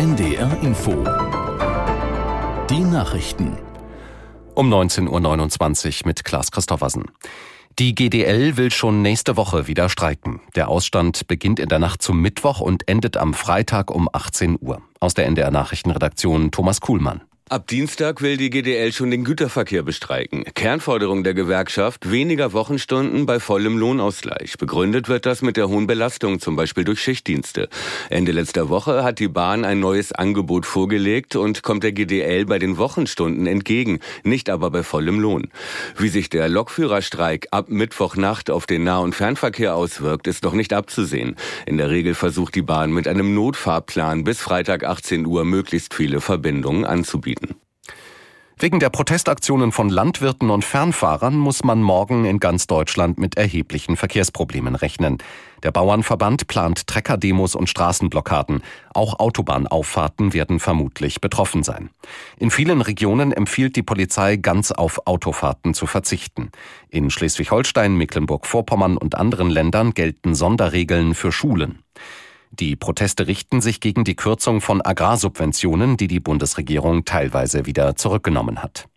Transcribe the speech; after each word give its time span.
NDR 0.00 0.58
Info. 0.62 0.92
Die 2.70 2.80
Nachrichten. 2.80 3.58
Um 4.54 4.72
19.29 4.72 6.00
Uhr 6.00 6.06
mit 6.06 6.24
Klaas 6.24 6.50
Christoffersen. 6.50 7.04
Die 7.78 7.94
GDL 7.94 8.56
will 8.56 8.70
schon 8.70 9.02
nächste 9.02 9.36
Woche 9.36 9.66
wieder 9.66 9.90
streiken. 9.90 10.40
Der 10.56 10.70
Ausstand 10.70 11.26
beginnt 11.26 11.60
in 11.60 11.68
der 11.68 11.80
Nacht 11.80 12.00
zum 12.00 12.22
Mittwoch 12.22 12.60
und 12.60 12.88
endet 12.88 13.18
am 13.18 13.34
Freitag 13.34 13.90
um 13.90 14.08
18 14.10 14.56
Uhr. 14.62 14.80
Aus 15.00 15.12
der 15.12 15.26
NDR 15.26 15.50
Nachrichtenredaktion 15.50 16.50
Thomas 16.50 16.80
Kuhlmann. 16.80 17.20
Ab 17.50 17.66
Dienstag 17.66 18.22
will 18.22 18.36
die 18.36 18.48
GDL 18.48 18.92
schon 18.92 19.10
den 19.10 19.24
Güterverkehr 19.24 19.82
bestreiken. 19.82 20.44
Kernforderung 20.54 21.24
der 21.24 21.34
Gewerkschaft, 21.34 22.08
weniger 22.08 22.52
Wochenstunden 22.52 23.26
bei 23.26 23.40
vollem 23.40 23.76
Lohnausgleich. 23.76 24.56
Begründet 24.56 25.08
wird 25.08 25.26
das 25.26 25.42
mit 25.42 25.56
der 25.56 25.68
hohen 25.68 25.88
Belastung, 25.88 26.38
zum 26.38 26.54
Beispiel 26.54 26.84
durch 26.84 27.02
Schichtdienste. 27.02 27.68
Ende 28.08 28.30
letzter 28.30 28.68
Woche 28.68 29.02
hat 29.02 29.18
die 29.18 29.26
Bahn 29.26 29.64
ein 29.64 29.80
neues 29.80 30.12
Angebot 30.12 30.64
vorgelegt 30.64 31.34
und 31.34 31.64
kommt 31.64 31.82
der 31.82 31.90
GDL 31.90 32.46
bei 32.46 32.60
den 32.60 32.78
Wochenstunden 32.78 33.48
entgegen, 33.48 33.98
nicht 34.22 34.48
aber 34.48 34.70
bei 34.70 34.84
vollem 34.84 35.18
Lohn. 35.18 35.50
Wie 35.98 36.08
sich 36.08 36.30
der 36.30 36.48
Lokführerstreik 36.48 37.48
ab 37.50 37.68
Mittwochnacht 37.68 38.48
auf 38.48 38.66
den 38.66 38.84
Nah- 38.84 39.00
und 39.00 39.16
Fernverkehr 39.16 39.74
auswirkt, 39.74 40.28
ist 40.28 40.44
noch 40.44 40.54
nicht 40.54 40.72
abzusehen. 40.72 41.34
In 41.66 41.78
der 41.78 41.90
Regel 41.90 42.14
versucht 42.14 42.54
die 42.54 42.62
Bahn 42.62 42.92
mit 42.92 43.08
einem 43.08 43.34
Notfahrplan 43.34 44.22
bis 44.22 44.40
Freitag 44.40 44.84
18 44.84 45.26
Uhr 45.26 45.44
möglichst 45.44 45.94
viele 45.94 46.20
Verbindungen 46.20 46.84
anzubieten. 46.84 47.39
Wegen 48.62 48.78
der 48.78 48.90
Protestaktionen 48.90 49.72
von 49.72 49.88
Landwirten 49.88 50.50
und 50.50 50.66
Fernfahrern 50.66 51.34
muss 51.38 51.64
man 51.64 51.80
morgen 51.80 52.26
in 52.26 52.40
ganz 52.40 52.66
Deutschland 52.66 53.18
mit 53.18 53.38
erheblichen 53.38 53.96
Verkehrsproblemen 53.96 54.74
rechnen. 54.74 55.16
Der 55.62 55.70
Bauernverband 55.70 56.46
plant 56.46 56.86
Treckerdemos 56.86 57.54
und 57.54 57.70
Straßenblockaden. 57.70 58.62
Auch 58.92 59.18
Autobahnauffahrten 59.18 60.34
werden 60.34 60.60
vermutlich 60.60 61.22
betroffen 61.22 61.62
sein. 61.62 61.88
In 62.36 62.50
vielen 62.50 62.82
Regionen 62.82 63.32
empfiehlt 63.32 63.76
die 63.76 63.82
Polizei, 63.82 64.36
ganz 64.36 64.72
auf 64.72 65.06
Autofahrten 65.06 65.72
zu 65.72 65.86
verzichten. 65.86 66.50
In 66.90 67.08
Schleswig-Holstein, 67.08 67.96
Mecklenburg-Vorpommern 67.96 68.98
und 68.98 69.14
anderen 69.14 69.48
Ländern 69.48 69.94
gelten 69.94 70.34
Sonderregeln 70.34 71.14
für 71.14 71.32
Schulen. 71.32 71.78
Die 72.50 72.76
Proteste 72.76 73.26
richten 73.26 73.60
sich 73.60 73.80
gegen 73.80 74.04
die 74.04 74.16
Kürzung 74.16 74.60
von 74.60 74.82
Agrarsubventionen, 74.82 75.96
die 75.96 76.08
die 76.08 76.20
Bundesregierung 76.20 77.04
teilweise 77.04 77.64
wieder 77.64 77.96
zurückgenommen 77.96 78.62
hat. 78.62 78.88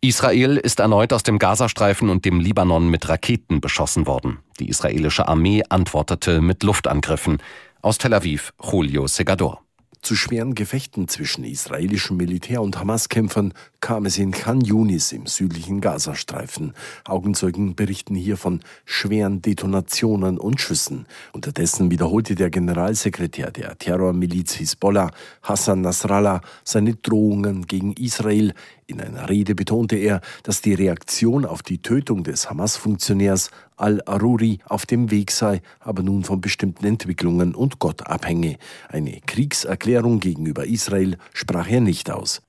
Israel 0.00 0.56
ist 0.56 0.80
erneut 0.80 1.12
aus 1.12 1.22
dem 1.22 1.38
Gazastreifen 1.38 2.08
und 2.08 2.24
dem 2.24 2.40
Libanon 2.40 2.88
mit 2.88 3.08
Raketen 3.08 3.60
beschossen 3.60 4.06
worden. 4.06 4.38
Die 4.60 4.68
israelische 4.68 5.26
Armee 5.26 5.62
antwortete 5.68 6.40
mit 6.40 6.62
Luftangriffen. 6.62 7.38
Aus 7.82 7.98
Tel 7.98 8.14
Aviv, 8.14 8.52
Julio 8.62 9.06
Segador. 9.06 9.67
Zu 10.00 10.14
schweren 10.14 10.54
Gefechten 10.54 11.08
zwischen 11.08 11.44
israelischem 11.44 12.16
Militär 12.16 12.62
und 12.62 12.78
Hamas-Kämpfern 12.78 13.52
kam 13.80 14.06
es 14.06 14.16
in 14.16 14.30
Khan 14.30 14.60
Yunis 14.60 15.12
im 15.12 15.26
südlichen 15.26 15.80
Gazastreifen. 15.80 16.72
Augenzeugen 17.04 17.74
berichten 17.74 18.14
hier 18.14 18.36
von 18.36 18.60
schweren 18.84 19.42
Detonationen 19.42 20.38
und 20.38 20.60
Schüssen. 20.60 21.06
Unterdessen 21.32 21.90
wiederholte 21.90 22.36
der 22.36 22.50
Generalsekretär 22.50 23.50
der 23.50 23.76
Terrormiliz 23.76 24.54
Hisbollah, 24.54 25.10
Hassan 25.42 25.80
Nasrallah, 25.80 26.42
seine 26.64 26.94
Drohungen 26.94 27.66
gegen 27.66 27.92
Israel. 27.94 28.54
In 28.90 29.02
einer 29.02 29.28
Rede 29.28 29.54
betonte 29.54 29.96
er, 29.96 30.22
dass 30.44 30.62
die 30.62 30.72
Reaktion 30.72 31.44
auf 31.44 31.62
die 31.62 31.82
Tötung 31.82 32.24
des 32.24 32.48
Hamas-Funktionärs 32.48 33.50
al-Aruri 33.76 34.60
auf 34.64 34.86
dem 34.86 35.10
Weg 35.10 35.30
sei, 35.30 35.60
aber 35.78 36.02
nun 36.02 36.24
von 36.24 36.40
bestimmten 36.40 36.86
Entwicklungen 36.86 37.54
und 37.54 37.80
Gott 37.80 38.06
abhänge. 38.06 38.56
Eine 38.88 39.20
Kriegserklärung 39.26 40.20
gegenüber 40.20 40.64
Israel 40.64 41.18
sprach 41.34 41.68
er 41.68 41.82
nicht 41.82 42.10
aus. 42.10 42.40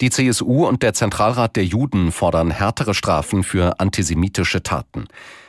Die 0.00 0.10
CSU 0.10 0.66
und 0.66 0.82
der 0.82 0.94
Zentralrat 0.94 1.54
der 1.54 1.64
Juden 1.64 2.10
fordern 2.10 2.50
härtere 2.50 2.92
Strafen 2.92 3.44
für 3.44 3.78
antisemitische 3.78 4.64
Taten. 4.64 5.06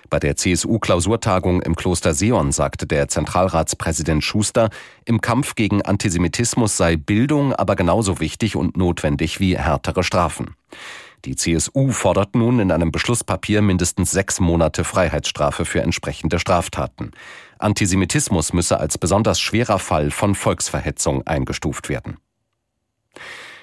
Bei 0.09 0.19
der 0.19 0.35
CSU-Klausurtagung 0.35 1.62
im 1.62 1.75
Kloster 1.75 2.13
Seon 2.13 2.51
sagte 2.51 2.88
der 2.88 3.07
Zentralratspräsident 3.07 4.23
Schuster, 4.23 4.69
im 5.06 5.22
Kampf 5.22 5.56
gegen 5.56 5.81
Antisemitismus 5.81 6.78
sei 6.78 6.95
Bildung 6.95 7.53
aber 7.53 7.75
genauso 7.75 8.19
wichtig 8.19 8.56
und 8.56 8.78
notwendig 8.78 9.40
wie 9.40 9.57
härtere 9.57 10.03
Strafen. 10.03 10.56
Die 11.25 11.35
CSU 11.35 11.91
fordert 11.91 12.35
nun 12.35 12.59
in 12.59 12.72
einem 12.72 12.91
Beschlusspapier 12.91 13.62
mindestens 13.62 14.12
sechs 14.12 14.40
Monate 14.40 14.84
Freiheitsstrafe 14.84 15.66
für 15.66 15.81
entsprechende 15.81 16.40
Straftaten. 16.40 17.12
Antisemitismus 17.59 18.53
müsse 18.53 18.79
als 18.79 18.97
besonders 18.97 19.40
schwerer 19.40 19.79
Fall 19.79 20.12
von 20.12 20.35
Volksverhetzung 20.35 21.25
eingestuft 21.25 21.90
werden. 21.90 22.17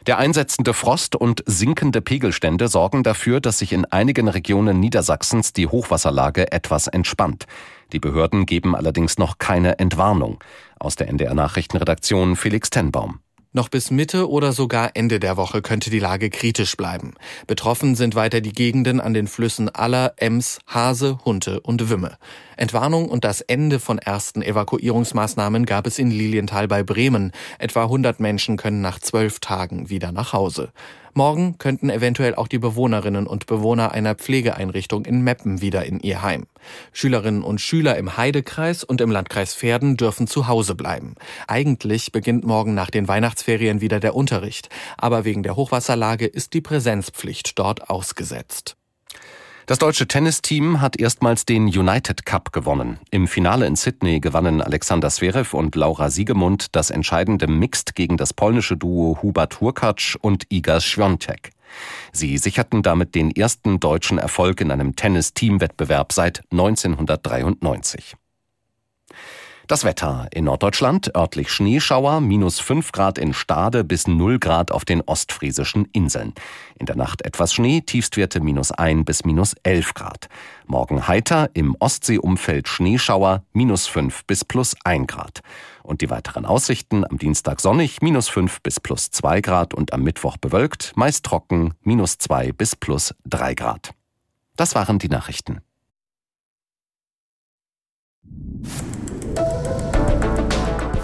Der 0.06 0.18
einsetzende 0.18 0.74
Frost 0.74 1.16
und 1.16 1.42
sinkende 1.46 2.02
Pegelstände 2.02 2.68
sorgen 2.68 3.02
dafür, 3.02 3.40
dass 3.40 3.60
sich 3.60 3.72
in 3.72 3.86
einigen 3.86 4.28
Regionen 4.28 4.78
Niedersachsens 4.78 5.54
die 5.54 5.66
Hochwasserlage 5.66 6.52
etwas 6.52 6.88
entspannt. 6.88 7.46
Die 7.92 8.00
Behörden 8.00 8.44
geben 8.44 8.76
allerdings 8.76 9.16
noch 9.16 9.38
keine 9.38 9.78
Entwarnung. 9.78 10.44
Aus 10.78 10.96
der 10.96 11.08
NDR 11.08 11.34
Nachrichtenredaktion 11.34 12.36
Felix 12.36 12.68
Tenbaum. 12.68 13.20
Noch 13.56 13.68
bis 13.68 13.92
Mitte 13.92 14.28
oder 14.28 14.52
sogar 14.52 14.90
Ende 14.94 15.20
der 15.20 15.36
Woche 15.36 15.62
könnte 15.62 15.88
die 15.88 16.00
Lage 16.00 16.28
kritisch 16.28 16.76
bleiben. 16.76 17.14
Betroffen 17.46 17.94
sind 17.94 18.16
weiter 18.16 18.40
die 18.40 18.52
Gegenden 18.52 19.00
an 19.00 19.14
den 19.14 19.28
Flüssen 19.28 19.68
Aller, 19.68 20.14
Ems, 20.16 20.58
Hase, 20.66 21.20
Hunte 21.24 21.60
und 21.60 21.88
Wümme. 21.88 22.18
Entwarnung 22.56 23.08
und 23.08 23.22
das 23.22 23.42
Ende 23.42 23.78
von 23.78 23.98
ersten 23.98 24.42
Evakuierungsmaßnahmen 24.42 25.66
gab 25.66 25.86
es 25.86 26.00
in 26.00 26.10
Lilienthal 26.10 26.66
bei 26.66 26.82
Bremen. 26.82 27.30
Etwa 27.60 27.84
100 27.84 28.18
Menschen 28.18 28.56
können 28.56 28.80
nach 28.80 28.98
zwölf 28.98 29.38
Tagen 29.38 29.88
wieder 29.88 30.10
nach 30.10 30.32
Hause. 30.32 30.72
Morgen 31.16 31.58
könnten 31.58 31.90
eventuell 31.90 32.34
auch 32.34 32.48
die 32.48 32.58
Bewohnerinnen 32.58 33.28
und 33.28 33.46
Bewohner 33.46 33.92
einer 33.92 34.16
Pflegeeinrichtung 34.16 35.04
in 35.04 35.22
Meppen 35.22 35.60
wieder 35.60 35.84
in 35.84 36.00
ihr 36.00 36.22
Heim. 36.22 36.46
Schülerinnen 36.92 37.44
und 37.44 37.60
Schüler 37.60 37.96
im 37.96 38.16
Heidekreis 38.16 38.82
und 38.82 39.00
im 39.00 39.12
Landkreis 39.12 39.54
Verden 39.54 39.96
dürfen 39.96 40.26
zu 40.26 40.48
Hause 40.48 40.74
bleiben. 40.74 41.14
Eigentlich 41.46 42.10
beginnt 42.10 42.44
morgen 42.44 42.74
nach 42.74 42.90
den 42.90 43.06
Weihnachtsferien 43.06 43.80
wieder 43.80 44.00
der 44.00 44.16
Unterricht, 44.16 44.70
aber 44.98 45.24
wegen 45.24 45.44
der 45.44 45.54
Hochwasserlage 45.54 46.26
ist 46.26 46.52
die 46.52 46.60
Präsenzpflicht 46.60 47.58
dort 47.60 47.88
ausgesetzt. 47.88 48.76
Das 49.66 49.78
deutsche 49.78 50.06
Tennisteam 50.06 50.82
hat 50.82 51.00
erstmals 51.00 51.46
den 51.46 51.64
United 51.64 52.26
Cup 52.26 52.52
gewonnen. 52.52 52.98
Im 53.10 53.26
Finale 53.26 53.66
in 53.66 53.76
Sydney 53.76 54.20
gewannen 54.20 54.60
Alexander 54.60 55.08
Zverev 55.08 55.56
und 55.56 55.74
Laura 55.74 56.10
Siegemund 56.10 56.76
das 56.76 56.90
entscheidende 56.90 57.46
Mixed 57.46 57.94
gegen 57.94 58.18
das 58.18 58.34
polnische 58.34 58.76
Duo 58.76 59.22
Hubert 59.22 59.62
Hurkacz 59.62 60.18
und 60.20 60.44
Iga 60.52 60.80
Świątek. 60.80 61.52
Sie 62.12 62.36
sicherten 62.36 62.82
damit 62.82 63.14
den 63.14 63.30
ersten 63.30 63.80
deutschen 63.80 64.18
Erfolg 64.18 64.60
in 64.60 64.70
einem 64.70 64.96
Tennis-Teamwettbewerb 64.96 66.12
seit 66.12 66.42
1993. 66.52 68.16
Das 69.66 69.82
Wetter 69.82 70.28
in 70.30 70.44
Norddeutschland, 70.44 71.16
örtlich 71.16 71.50
Schneeschauer, 71.50 72.20
minus 72.20 72.60
5 72.60 72.92
Grad 72.92 73.16
in 73.16 73.32
Stade 73.32 73.82
bis 73.82 74.06
0 74.06 74.38
Grad 74.38 74.70
auf 74.70 74.84
den 74.84 75.00
ostfriesischen 75.00 75.86
Inseln. 75.92 76.34
In 76.78 76.84
der 76.84 76.96
Nacht 76.96 77.22
etwas 77.22 77.54
Schnee, 77.54 77.80
Tiefstwerte 77.80 78.40
minus 78.40 78.72
1 78.72 79.06
bis 79.06 79.24
minus 79.24 79.54
11 79.62 79.94
Grad. 79.94 80.28
Morgen 80.66 81.08
heiter, 81.08 81.48
im 81.54 81.76
Ostseeumfeld 81.78 82.68
Schneeschauer, 82.68 83.42
minus 83.54 83.86
5 83.86 84.26
bis 84.26 84.44
plus 84.44 84.76
1 84.84 85.06
Grad. 85.06 85.40
Und 85.82 86.02
die 86.02 86.10
weiteren 86.10 86.44
Aussichten 86.44 87.02
am 87.10 87.16
Dienstag 87.16 87.62
sonnig, 87.62 88.02
minus 88.02 88.28
5 88.28 88.60
bis 88.60 88.80
plus 88.80 89.12
2 89.12 89.40
Grad 89.40 89.72
und 89.72 89.94
am 89.94 90.02
Mittwoch 90.02 90.36
bewölkt, 90.36 90.92
meist 90.94 91.24
trocken, 91.24 91.72
minus 91.80 92.18
2 92.18 92.52
bis 92.52 92.76
plus 92.76 93.14
3 93.24 93.54
Grad. 93.54 93.94
Das 94.56 94.74
waren 94.74 94.98
die 94.98 95.08
Nachrichten. 95.08 95.62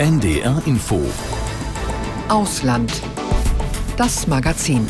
NDR 0.01 0.63
Info. 0.65 1.03
Ausland. 2.31 3.03
Das 3.99 4.27
Magazin. 4.27 4.87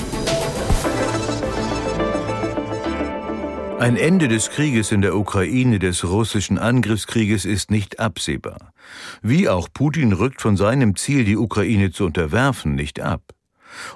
Ein 3.80 3.96
Ende 3.96 4.28
des 4.28 4.50
Krieges 4.50 4.92
in 4.92 5.02
der 5.02 5.16
Ukraine, 5.16 5.80
des 5.80 6.04
russischen 6.04 6.58
Angriffskrieges, 6.58 7.44
ist 7.44 7.72
nicht 7.72 7.98
absehbar. 7.98 8.72
Wie 9.20 9.48
auch 9.48 9.68
Putin 9.74 10.12
rückt 10.12 10.40
von 10.40 10.56
seinem 10.56 10.94
Ziel, 10.94 11.24
die 11.24 11.36
Ukraine 11.36 11.90
zu 11.90 12.04
unterwerfen, 12.04 12.76
nicht 12.76 13.00
ab. 13.00 13.22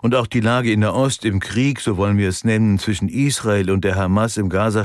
Und 0.03 0.17
auch 0.17 0.27
die 0.27 0.41
Lage 0.41 0.73
in 0.73 0.81
der 0.81 0.97
Ost 0.97 1.25
im 1.25 1.39
Krieg, 1.39 1.79
so 1.79 1.97
wollen 1.97 2.19
wir 2.19 2.29
es 2.29 2.43
nennen, 2.43 2.81
zwischen 2.81 3.09
Israel 3.09 3.71
und 3.71 3.85
der 3.85 3.95
Hamas 3.95 4.37
im 4.37 4.49
Gaza 4.49 4.83